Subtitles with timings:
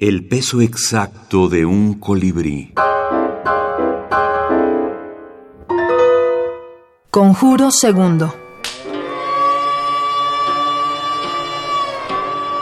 [0.00, 2.72] El peso exacto de un colibrí.
[7.10, 8.32] Conjuro segundo.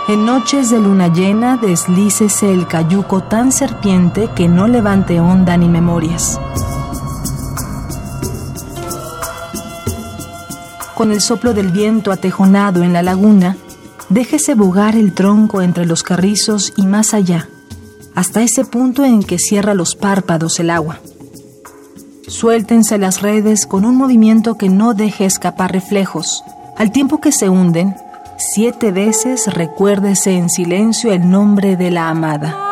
[0.08, 5.68] En noches de luna llena deslícese el cayuco tan serpiente que no levante onda ni
[5.68, 6.40] memorias.
[10.94, 13.58] Con el soplo del viento atejonado en la laguna,
[14.08, 17.48] déjese bogar el tronco entre los carrizos y más allá,
[18.14, 21.00] hasta ese punto en que cierra los párpados el agua.
[22.28, 26.42] Suéltense las redes con un movimiento que no deje escapar reflejos,
[26.76, 27.94] al tiempo que se hunden
[28.38, 32.65] Siete veces recuérdese en silencio el nombre de la amada.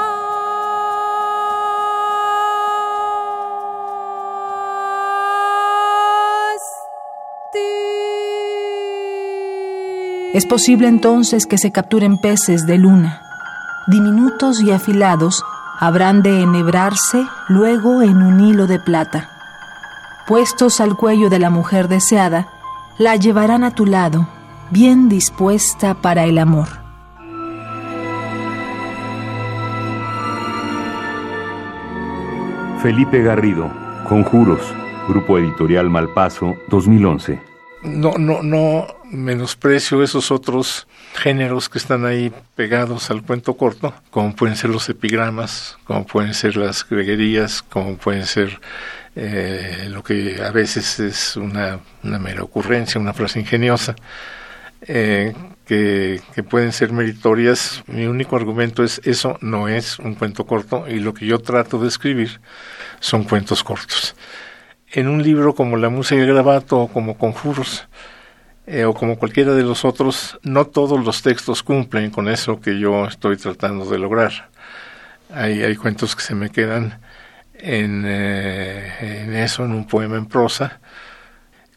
[10.34, 13.22] Es posible entonces que se capturen peces de luna.
[13.86, 15.44] Diminutos y afilados
[15.78, 19.30] habrán de enhebrarse luego en un hilo de plata.
[20.26, 22.48] Puestos al cuello de la mujer deseada,
[22.98, 24.26] la llevarán a tu lado
[24.72, 26.66] bien dispuesta para el amor.
[32.82, 33.70] Felipe Garrido,
[34.08, 34.74] Conjuros,
[35.08, 37.53] Grupo Editorial Malpaso, 2011.
[37.84, 44.34] No, no, no menosprecio esos otros géneros que están ahí pegados al cuento corto, como
[44.34, 48.58] pueden ser los epigramas, como pueden ser las greguerías, como pueden ser
[49.16, 53.94] eh, lo que a veces es una, una mera ocurrencia, una frase ingeniosa
[54.86, 55.32] eh,
[55.64, 57.82] que, pueden ser meritorias.
[57.86, 61.78] Mi único argumento es eso no es un cuento corto y lo que yo trato
[61.78, 62.40] de escribir
[63.00, 64.14] son cuentos cortos.
[64.96, 67.88] En un libro como La música de grabato o como Conjuros
[68.68, 72.78] eh, o como cualquiera de los otros, no todos los textos cumplen con eso que
[72.78, 74.50] yo estoy tratando de lograr.
[75.32, 77.00] Hay, hay cuentos que se me quedan
[77.54, 80.78] en, eh, eso, en un poema en prosa,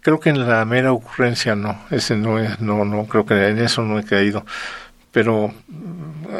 [0.01, 3.59] Creo que en la mera ocurrencia no, ese no es, no, no, creo que en
[3.59, 4.45] eso no he caído.
[5.11, 5.53] Pero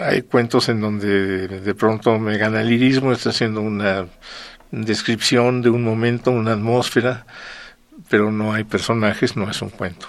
[0.04, 4.06] hay cuentos en donde de pronto me gana el lirismo, está haciendo una
[4.72, 7.26] descripción de un momento, una atmósfera,
[8.10, 10.08] pero no hay personajes, no es un cuento.